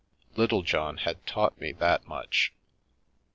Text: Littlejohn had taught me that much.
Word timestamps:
Littlejohn 0.35 0.97
had 0.97 1.27
taught 1.27 1.61
me 1.61 1.73
that 1.73 2.07
much. 2.07 2.51